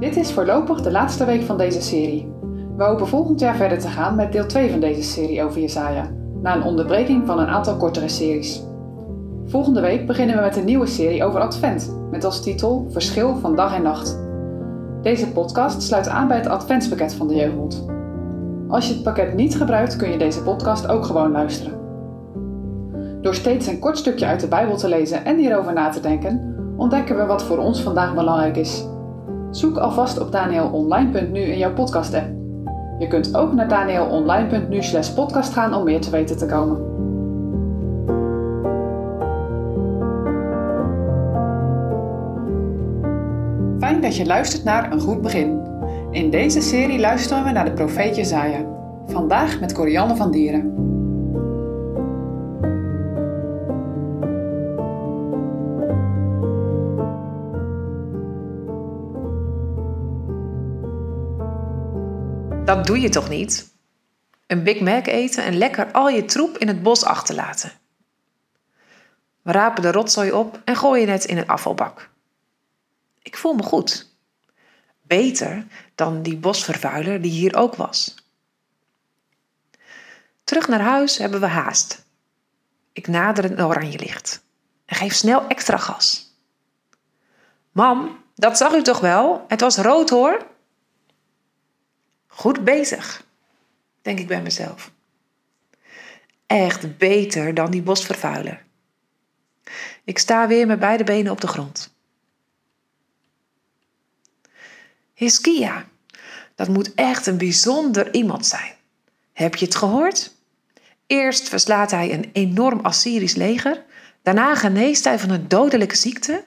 [0.00, 2.32] Dit is voorlopig de laatste week van deze serie.
[2.76, 6.10] We hopen volgend jaar verder te gaan met deel 2 van deze serie over Jesaja,
[6.42, 8.62] na een onderbreking van een aantal kortere series.
[9.46, 13.56] Volgende week beginnen we met een nieuwe serie over Advent, met als titel Verschil van
[13.56, 14.18] dag en nacht.
[15.02, 17.84] Deze podcast sluit aan bij het Adventspakket van de Jeugd.
[18.68, 21.78] Als je het pakket niet gebruikt, kun je deze podcast ook gewoon luisteren.
[23.22, 26.54] Door steeds een kort stukje uit de Bijbel te lezen en hierover na te denken,
[26.76, 28.88] ontdekken we wat voor ons vandaag belangrijk is.
[29.50, 32.28] Zoek alvast op danielonline.nu in jouw podcast-app.
[32.98, 36.88] Je kunt ook naar danielonline.nu slash podcast gaan om meer te weten te komen.
[43.78, 45.60] Fijn dat je luistert naar Een Goed Begin.
[46.10, 48.64] In deze serie luisteren we naar de profeet Jezaja.
[49.06, 50.89] Vandaag met Corianne van Dieren.
[62.70, 63.72] Dat doe je toch niet?
[64.46, 67.72] Een Big Mac eten en lekker al je troep in het bos achterlaten.
[69.42, 72.10] We rapen de rotzooi op en gooien het in een afvalbak.
[73.22, 74.14] Ik voel me goed.
[75.02, 78.14] Beter dan die bosvervuiler die hier ook was.
[80.44, 82.04] Terug naar huis hebben we haast.
[82.92, 84.42] Ik nader het oranje licht
[84.84, 86.36] en geef snel extra gas.
[87.72, 89.44] Mam, dat zag u toch wel?
[89.48, 90.48] Het was rood hoor.
[92.40, 93.26] Goed bezig,
[94.02, 94.92] denk ik bij mezelf.
[96.46, 98.64] Echt beter dan die bosvervuiler.
[100.04, 101.94] Ik sta weer met beide benen op de grond.
[105.14, 105.88] Hiskia,
[106.54, 108.74] dat moet echt een bijzonder iemand zijn.
[109.32, 110.34] Heb je het gehoord?
[111.06, 113.84] Eerst verslaat hij een enorm Assyrisch leger,
[114.22, 116.44] daarna geneest hij van een dodelijke ziekte.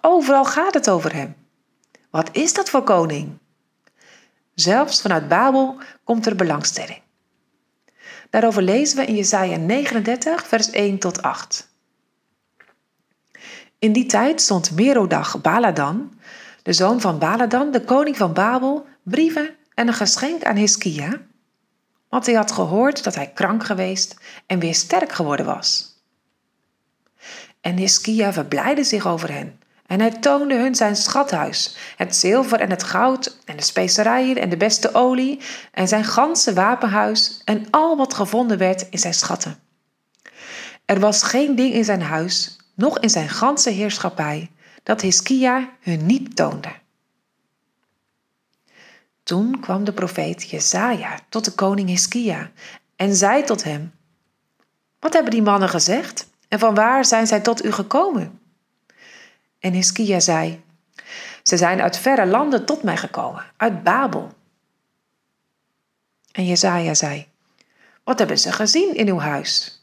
[0.00, 1.34] Overal gaat het over hem.
[2.10, 3.38] Wat is dat voor koning?
[4.60, 7.00] Zelfs vanuit Babel komt er belangstelling.
[8.30, 11.68] Daarover lezen we in Jesaja 39, vers 1 tot 8.
[13.78, 16.12] In die tijd stond Merodag Baladan,
[16.62, 21.20] de zoon van Baladan, de koning van Babel, brieven en een geschenk aan Hiskia,
[22.08, 24.16] want hij had gehoord dat hij krank geweest
[24.46, 25.98] en weer sterk geworden was.
[27.60, 29.59] En Hiskia verblijdde zich over hen
[29.90, 34.48] en hij toonde hun zijn schathuis, het zilver en het goud en de specerijen en
[34.48, 35.40] de beste olie
[35.72, 39.58] en zijn ganse wapenhuis en al wat gevonden werd in zijn schatten.
[40.84, 44.50] Er was geen ding in zijn huis, noch in zijn ganse heerschappij,
[44.82, 46.72] dat Hiskia hun niet toonde.
[49.22, 52.50] Toen kwam de profeet Jesaja tot de koning Hiskia
[52.96, 53.92] en zei tot hem:
[55.00, 58.39] Wat hebben die mannen gezegd en van waar zijn zij tot u gekomen?
[59.60, 60.62] En Hiskia zei:
[61.42, 64.32] Ze zijn uit verre landen tot mij gekomen, uit Babel.
[66.32, 67.26] En Jezaja zei:
[68.04, 69.80] Wat hebben ze gezien in uw huis?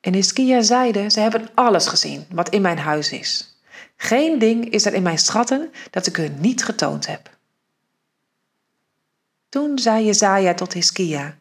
[0.00, 3.60] En Hiskia zeide: Ze hebben alles gezien wat in mijn huis is.
[3.96, 7.30] Geen ding is er in mijn schatten dat ik hun niet getoond heb.
[9.48, 11.38] Toen zei Jezaja tot Hiskia: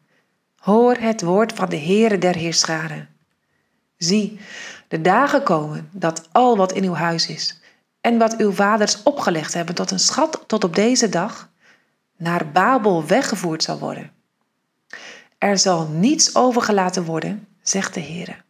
[0.55, 3.14] Hoor het woord van de Heere der Heerscharen.
[3.97, 4.39] Zie,
[4.87, 7.59] de dagen komen dat al wat in uw huis is
[8.01, 11.49] en wat uw vaders opgelegd hebben tot een schat tot op deze dag,
[12.17, 14.11] naar Babel weggevoerd zal worden.
[15.37, 18.43] Er zal niets overgelaten worden, zegt de Heer.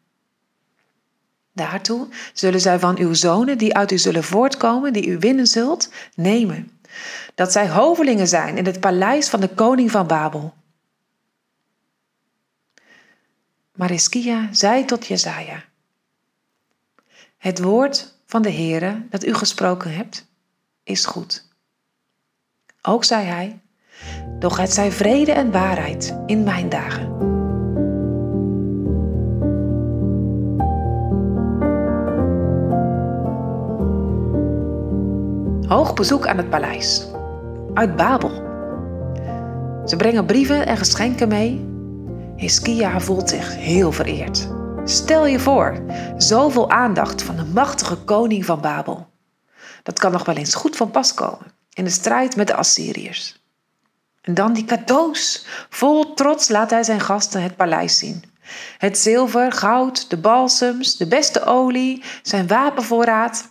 [1.53, 5.89] Daartoe zullen zij van uw zonen, die uit u zullen voortkomen, die u winnen zult,
[6.15, 6.71] nemen,
[7.35, 10.53] dat zij hovelingen zijn in het paleis van de koning van Babel.
[13.75, 13.91] Maar
[14.51, 15.63] zei tot Jezaja,
[17.37, 20.27] het woord van de Heere dat u gesproken hebt,
[20.83, 21.47] is goed.
[22.81, 23.59] Ook zei hij,
[24.39, 27.13] doch het zij vrede en waarheid in mijn dagen.
[35.67, 37.07] Hoog bezoek aan het paleis.
[37.73, 38.43] Uit Babel.
[39.85, 41.74] Ze brengen brieven en geschenken mee.
[42.35, 44.47] Hiskia voelt zich heel vereerd.
[44.83, 45.83] Stel je voor,
[46.17, 49.07] zoveel aandacht van de machtige koning van Babel.
[49.83, 53.43] Dat kan nog wel eens goed van pas komen in de strijd met de Assyriërs.
[54.21, 55.45] En dan die cadeaus.
[55.69, 58.23] Vol trots laat hij zijn gasten het paleis zien.
[58.77, 63.49] Het zilver, goud, de balsems, de beste olie, zijn wapenvoorraad.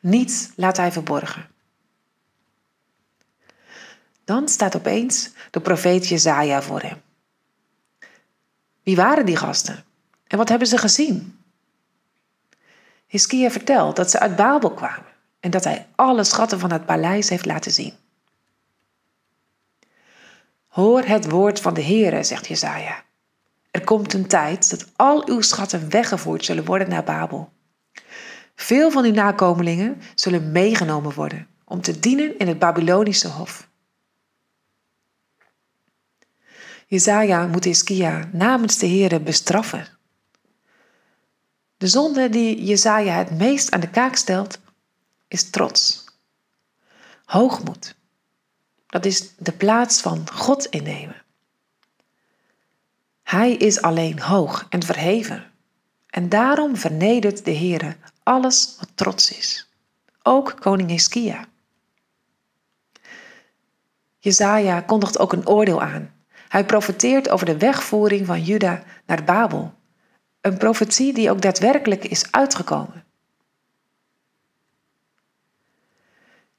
[0.00, 1.46] Niets laat hij verborgen.
[4.24, 7.02] Dan staat opeens de profeet Jezaja voor hem.
[8.84, 9.84] Wie waren die gasten?
[10.26, 11.38] En wat hebben ze gezien?
[13.06, 17.28] Hiskia vertelt dat ze uit Babel kwamen en dat hij alle schatten van het paleis
[17.28, 17.92] heeft laten zien.
[20.68, 23.02] Hoor het woord van de Heere, zegt Jezaja.
[23.70, 27.52] Er komt een tijd dat al uw schatten weggevoerd zullen worden naar Babel.
[28.54, 33.68] Veel van uw nakomelingen zullen meegenomen worden om te dienen in het Babylonische hof.
[36.86, 39.86] Jezaja moet Hiskia namens de Heere bestraffen.
[41.76, 44.58] De zonde die Jezaja het meest aan de kaak stelt,
[45.28, 46.04] is trots.
[47.24, 47.94] Hoogmoed.
[48.86, 51.22] Dat is de plaats van God innemen.
[53.22, 55.50] Hij is alleen hoog en verheven.
[56.06, 59.68] En daarom vernedert de Heere alles wat trots is.
[60.22, 61.48] Ook koning Hiskia.
[64.18, 66.14] Jezaja kondigt ook een oordeel aan.
[66.54, 69.74] Hij profeteert over de wegvoering van Juda naar Babel.
[70.40, 73.04] Een profetie die ook daadwerkelijk is uitgekomen.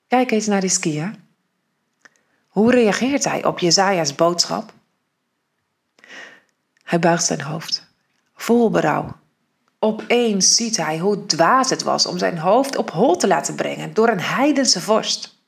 [0.08, 1.14] Kijk eens naar Hiskia.
[2.48, 4.74] Hoe reageert hij op Jezaja's boodschap?
[6.84, 7.88] Hij buigt zijn hoofd,
[8.34, 9.16] vol berouw.
[9.80, 13.94] Opeens ziet hij hoe dwaas het was om zijn hoofd op hol te laten brengen
[13.94, 15.44] door een heidense vorst.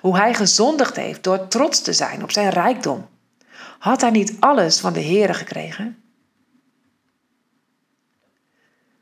[0.00, 3.08] Hoe hij gezondigd heeft door trots te zijn op zijn rijkdom.
[3.78, 6.02] Had hij niet alles van de Heere gekregen?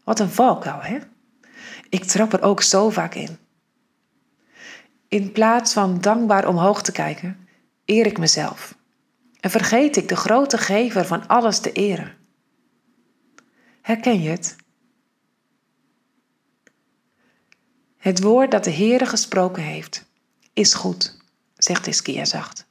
[0.05, 0.99] Wat een valkuil, hè?
[1.89, 3.39] Ik trap er ook zo vaak in.
[5.09, 7.49] In plaats van dankbaar omhoog te kijken,
[7.85, 8.77] eer ik mezelf.
[9.41, 12.17] En vergeet ik de grote gever van alles te eren.
[13.83, 14.57] Herken je het?
[17.97, 20.07] Het woord dat de Heere gesproken heeft,
[20.53, 21.19] is goed,
[21.57, 22.67] zegt Iskia zacht.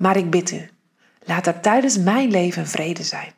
[0.00, 0.70] Maar ik bid u,
[1.24, 3.32] laat er tijdens mijn leven vrede zijn.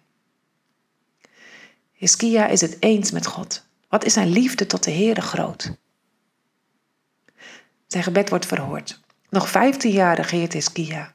[1.92, 3.66] Hiskia is het eens met God.
[3.88, 5.72] Wat is zijn liefde tot de Heere groot?
[7.86, 9.00] Zijn gebed wordt verhoord.
[9.28, 11.14] Nog vijftien jaar regeert Hiskia.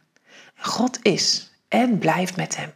[0.56, 2.74] God is en blijft met hem.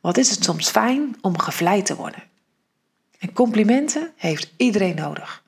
[0.00, 2.22] Wat is het soms fijn om gevleid te worden?
[3.18, 5.46] En complimenten heeft iedereen nodig.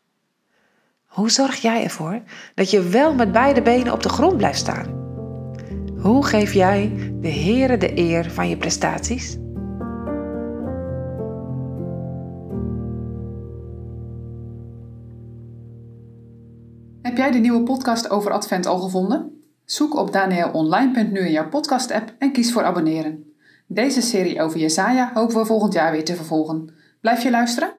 [1.10, 2.22] Hoe zorg jij ervoor
[2.54, 4.98] dat je wel met beide benen op de grond blijft staan?
[5.98, 9.38] Hoe geef jij de Heere de eer van je prestaties?
[17.02, 19.42] Heb jij de nieuwe podcast over Advent al gevonden?
[19.64, 23.24] Zoek op danielonline.nu in jouw podcast-app en kies voor abonneren.
[23.66, 26.74] Deze serie over Jesaja hopen we volgend jaar weer te vervolgen.
[27.00, 27.78] Blijf je luisteren?